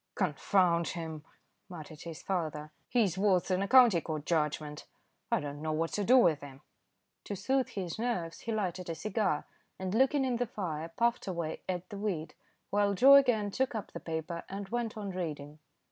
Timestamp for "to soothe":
7.25-7.69